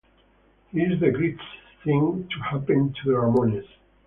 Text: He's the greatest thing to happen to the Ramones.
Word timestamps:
He's 0.71 0.99
the 0.99 1.11
greatest 1.11 1.47
thing 1.83 2.27
to 2.27 2.43
happen 2.45 2.91
to 2.91 3.11
the 3.11 3.17
Ramones. 3.19 3.67